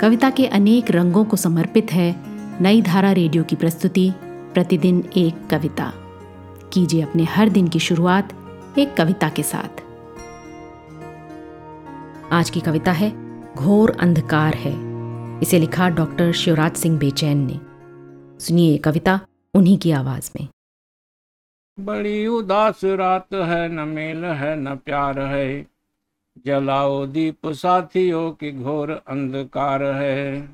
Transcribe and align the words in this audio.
कविता 0.00 0.30
के 0.30 0.46
अनेक 0.46 0.90
रंगों 0.90 1.24
को 1.24 1.36
समर्पित 1.36 1.92
है 1.92 2.16
नई 2.62 2.82
धारा 2.82 3.12
रेडियो 3.12 3.44
की 3.44 3.56
प्रस्तुति, 3.56 4.12
प्रतिदिन 4.24 5.10
एक 5.16 5.48
कविता। 5.50 5.92
कीजिए 6.72 7.02
अपने 7.02 7.24
हर 7.24 7.48
दिन 7.48 7.68
की 7.68 7.78
शुरुआत 7.78 8.32
एक 8.78 8.96
कविता 8.96 9.28
के 9.28 9.42
साथ। 9.42 9.82
आज 12.32 12.50
की 12.50 12.60
कविता 12.60 12.92
है, 12.92 13.12
घोर 13.54 13.96
अंधकार 14.00 14.54
है। 14.54 14.74
इसे 15.42 15.58
लिखा 15.58 15.88
डॉक्टर 15.88 16.32
शिवराज 16.32 16.72
सिंह 16.72 16.98
बेचैन 16.98 17.50
ने। 17.52 17.60
सुनिए 18.44 18.78
कविता 18.78 19.20
उन्हीं 19.54 19.78
की 19.78 19.90
आवाज़ 19.90 20.30
में। 20.40 20.48
बड़ी 21.80 22.26
उदास 22.26 22.80
रात 22.84 23.26
है, 23.34 23.68
न 23.68 23.88
मेल 23.88 24.24
है, 24.24 24.60
न 24.60 24.76
प्यार 24.76 25.18
है। 25.18 25.77
जलाओ 26.46 27.06
दीप 27.06 27.46
साथियों 27.46 28.30
की 28.30 28.52
घोर 28.52 28.90
अंधकार 29.08 29.82
है। 29.82 30.46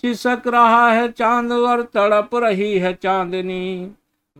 सिसक 0.00 0.42
रहा 0.46 0.90
है 0.90 1.12
चाँद 1.12 1.52
और 1.52 1.82
तड़प 1.82 2.30
रही 2.34 2.78
है 2.78 2.92
चांदनी। 2.94 3.90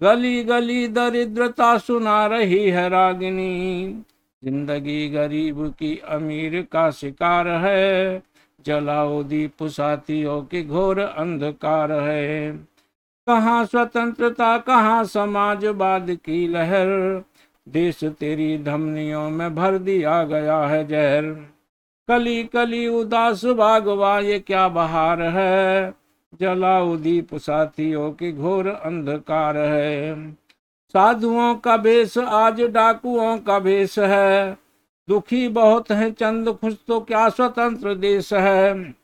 गली 0.02 0.42
गली 0.44 0.88
दरिद्रता 0.88 1.78
सुना 1.78 2.26
रही 2.26 2.70
है 2.70 2.88
रागिनी। 2.88 4.02
ज़िंदगी 4.44 5.08
गरीब 5.08 5.74
की 5.78 5.96
अमीर 6.08 6.62
का 6.72 6.90
शिकार 6.90 7.48
है। 7.48 8.22
जलाओ 8.66 9.22
दीप 9.22 9.62
साथियों 9.62 10.42
की 10.42 10.62
घोर 10.62 10.98
अंधकार 10.98 11.92
है। 11.92 12.52
कहाँ 13.26 13.64
स्वतंत्रता, 13.64 14.58
कहाँ 14.58 15.04
समाजवाद 15.04 16.06
की 16.10 16.46
लहर? 16.48 17.22
देश 17.68 18.04
तेरी 18.04 18.58
धमनियों 18.58 19.30
में 19.30 19.54
भर 19.54 19.78
दिया 19.78 20.24
गया 20.24 20.58
है 20.58 20.86
जहर। 20.86 21.22
कली 22.08 22.44
कली, 22.44 22.88
उदास 22.88 23.44
बागवा, 23.44 24.18
ये 24.18 24.38
क्या 24.38 24.68
बहार 24.68 25.22
है? 25.22 25.94
जलाऊ 26.40 26.96
दीप 26.96 27.34
साथियों 27.34 28.12
की 28.12 28.32
घोर 28.32 28.68
अंधकार 28.68 29.56
है। 29.56 30.32
साधुओं 30.92 31.54
का 31.54 31.76
भेष 31.76 32.18
आज 32.18 32.60
डाकुओं 32.60 33.38
का 33.38 33.58
भेष 33.58 33.98
है। 33.98 34.58
दुखी 35.08 35.48
बहुत 35.48 35.90
है 35.90 36.10
चंद, 36.10 36.48
खुश 36.48 36.76
तो 36.88 37.00
क्या 37.00 37.28
स्वतंत्र 37.28 37.94
देश 37.94 38.32
है? 38.32 38.94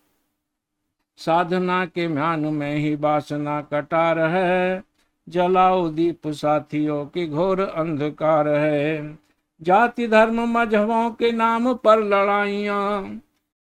साधना 1.17 1.87
के 1.87 2.09
म्यान 2.09 2.41
में 2.41 2.77
ही 2.77 2.97
वासना 2.97 3.61
कटार 3.61 4.19
है 4.19 4.83
जलाओ 5.29 5.89
दीप 5.89 6.29
साथियों 6.29 7.05
की 7.07 7.27
घोर 7.27 7.61
अंधकार 7.61 8.49
है। 8.49 9.19
जाति 9.63 10.09
धर्म 10.09 10.59
मजहबों 10.59 11.11
के 11.11 11.33
नाम 11.33 11.75
पर 11.75 12.03
लड़ाइया 12.03 13.01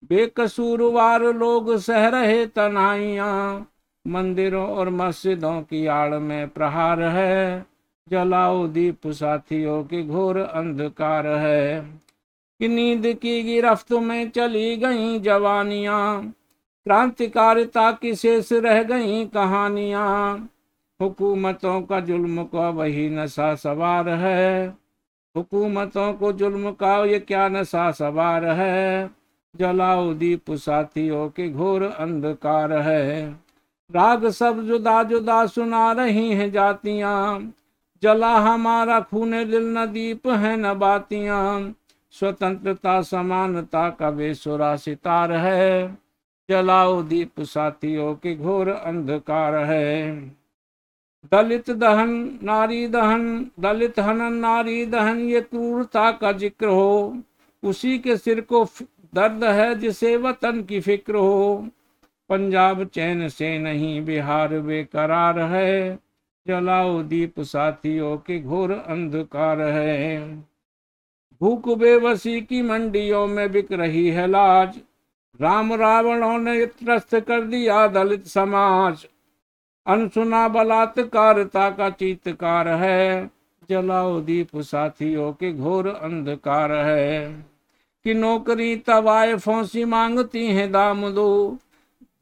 बेकसूरवार 0.09 1.23
लोग 1.23 1.77
सह 1.77 2.09
रहे 2.09 2.47
तनाइया। 2.47 3.65
मंदिरों 4.07 4.69
और 4.69 4.91
मस्जिदों 4.91 5.61
की 5.61 5.87
आड़ 5.87 6.15
में 6.15 6.49
प्रहार 6.49 7.03
है। 7.03 7.67
जलाओ 8.09 8.67
दीप 8.67 9.07
साथियों 9.07 9.85
की 9.85 10.03
घोर 10.03 10.39
अंधकार 10.39 11.27
है। 11.27 11.81
कि 12.61 12.69
नींद 12.69 13.07
की 13.07 13.43
गिरफ्त 13.43 13.93
में 13.93 14.31
चली 14.31 14.77
गई 14.77 15.21
जवानियाँ, 15.21 16.23
क्रांतिकारिता 16.85 17.93
की 17.93 18.15
शेष 18.15 18.53
रह 18.53 18.83
गई 18.83 19.27
कहानियाँ। 19.27 20.49
हुकूमतों 21.03 21.83
का 21.83 22.01
जुल्म 22.01 22.45
का 22.45 22.69
वही 22.71 23.11
नशा 23.11 23.55
सवार 23.55 24.09
है। 24.09 24.69
हुकूमतों 25.37 26.13
को 26.13 26.33
जुल्म 26.33 26.71
का 26.71 27.05
ये 27.05 27.19
क्या 27.19 27.49
नशा 27.49 27.91
सवार 27.91 28.45
है? 28.45 29.11
जलाओ 29.57 30.15
दीप 30.15 30.51
साथियों 30.51 31.29
के 31.29 31.49
घोर 31.49 31.83
अंधकार 31.83 32.73
है। 32.73 33.31
राग 33.95 34.29
सब 34.29 34.63
जुदा 34.67 35.03
जुदा 35.03 35.47
सुना 35.47 35.93
रही 35.93 36.31
हैं 36.31 36.53
जातियाँ। 36.53 37.53
जला 38.03 38.37
हमारा 38.37 39.01
खून 39.01 39.31
दिल 39.31 39.79
न 39.79 39.87
दीप 39.87 40.27
है 40.27 40.57
न 40.57 40.75
बातियाँ। 40.75 41.75
स्वतंत्रता 42.11 43.03
समानता 43.03 43.91
का 43.91 44.11
बेसुरा 44.11 44.77
सितार 44.77 45.33
है। 45.33 45.99
जलाओ 46.51 47.03
दीप 47.03 47.41
साथियों 47.41 48.15
के 48.15 48.37
घोर 48.37 48.69
अंधकार 48.69 49.55
है। 49.55 50.19
दलित 51.25 51.71
दहन 51.71 52.11
नारी 52.43 52.87
दहन 52.89 53.25
दलित 53.61 53.99
हनन 53.99 54.35
नारी 54.35 54.85
दहन 54.87 55.19
ये 55.21 55.41
क्रूरता 55.41 56.11
का 56.13 56.33
ज़िक्र 56.33 56.67
हो। 56.67 57.17
उसी 57.63 57.99
के 57.99 58.17
सिर 58.17 58.41
को 58.43 58.65
दर्द 59.15 59.45
है 59.45 59.75
जिसे 59.75 60.17
वतन 60.17 60.63
की 60.63 60.81
फ़िक्र 60.81 61.15
हो। 61.15 61.69
पंजाब 62.31 62.85
चैन 62.85 63.29
से 63.29 63.59
नहीं, 63.59 64.05
बिहार 64.05 64.59
बेकरार 64.61 65.39
है। 65.41 65.99
जलाओ 66.47 67.03
दीप 67.03 67.41
साथियों 67.41 68.17
के 68.17 68.39
घोर 68.41 68.73
अंधकार 68.73 69.61
है। 69.61 70.19
भूख 71.41 71.69
बेबसी 71.79 72.41
की 72.41 72.63
मंडियों 72.63 73.27
में 73.27 73.51
बिक 73.53 73.73
रही 73.73 74.09
है 74.09 74.27
लाज। 74.27 74.81
राम 75.41 75.73
रावणों 75.75 76.39
ने 76.39 76.65
त्रस्त 76.67 77.15
कर 77.19 77.41
दिया 77.43 77.87
दलित 77.89 78.27
समाज। 78.27 79.07
अनसुना 79.89 80.49
बलात्कारता 80.49 81.71
का 81.71 81.91
चीतकार 81.91 82.69
है। 82.69 83.31
जलाओ 83.71 84.21
दीप 84.21 84.49
साथियों 84.57 85.33
के 85.33 85.53
घोर 85.53 85.89
अंधकार 85.89 86.73
है। 86.73 87.45
कि 88.05 88.15
नौकरी 88.15 88.77
तवाए 88.77 89.37
फौसी 89.37 89.85
मांगती 89.85 90.47
हैं 90.47 90.73
दाम 90.73 91.11
दो 91.11 91.59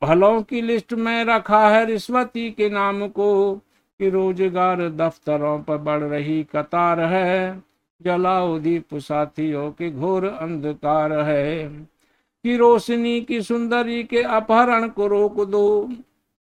भलों 0.03 0.43
की 0.43 0.60
लिस्ट 0.60 0.93
में 0.93 1.25
रखा 1.25 1.69
है 1.69 1.84
रिश्वती 1.87 2.50
के 2.50 2.71
नाम 2.71 3.09
को। 3.09 3.60
कि 4.00 4.10
रोज़गार 4.10 4.88
दफ्तरों 4.88 5.62
पर 5.62 5.76
बढ़ 5.76 6.03
रही 6.03 6.44
कतार 6.44 7.00
है। 7.00 7.62
जलाओ 8.03 8.59
दीप 8.59 8.94
साथियों 8.94 9.71
के 9.71 9.91
घोर 9.91 10.25
अंधकार 10.25 11.12
है। 11.12 11.69
कि 12.44 12.56
रोशनी 12.56 13.21
की 13.21 13.43
सुंदरी 13.43 14.05
के 14.05 14.22
अपहरण 14.22 14.88
को 14.88 15.06
रोक 15.06 15.44
दो। 15.44 15.91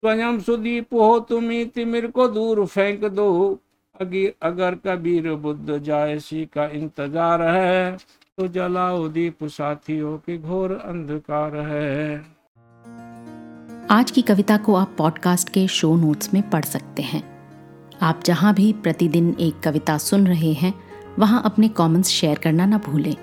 स्वयं 0.02 0.38
सुदीप 0.40 0.94
हो 0.94 1.18
तुम्ही 1.20 1.64
तिमिर 1.64 2.06
को 2.06 2.26
दूर 2.28 2.64
फेंक 2.66 3.04
दो। 3.06 3.58
अगर 4.42 4.74
कबीर 4.86 5.34
बुद्ध 5.36 5.78
जायसी 5.78 6.44
का 6.46 6.64
इंतज़ार 6.66 7.42
है 7.44 7.96
तो 8.38 8.46
जलाओ 8.48 9.08
दीप 9.08 9.44
साथियों 9.46 10.16
के 10.18 10.36
घोर 10.38 10.72
अंधकार 10.74 11.56
है। 11.56 12.16
आज 13.90 14.10
की 14.10 14.22
कविता 14.22 14.56
को 14.58 14.74
आप 14.74 14.94
पॉडकास्ट 14.98 15.48
के 15.48 15.66
शो 15.68 15.94
नोट्स 15.96 16.32
में 16.34 16.42
पढ़ 16.50 16.64
सकते 16.64 17.02
हैं। 17.02 17.22
आप 18.02 18.22
जहाँ 18.24 18.54
भी 18.54 18.72
प्रतिदिन 18.82 19.34
एक 19.40 19.60
कविता 19.60 19.98
सुन 19.98 20.26
रहे 20.26 20.52
हैं, 20.54 20.72
वहाँ 21.18 21.42
अपने 21.44 21.68
कमेंट्स 21.76 22.08
शेयर 22.10 22.38
करना 22.38 22.66
ना 22.66 22.78
भूलें। 22.78 23.14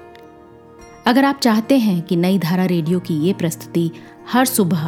अगर 1.07 1.25
आप 1.25 1.39
चाहते 1.39 1.77
हैं 1.79 2.01
कि 2.01 2.15
नई 2.17 2.39
धारा 2.39 2.65
रेडियो 2.67 2.99
की 2.99 3.19
ये 3.19 3.33
प्रस्तुति 3.33 3.89
हर 4.29 4.45
सुबह 4.45 4.87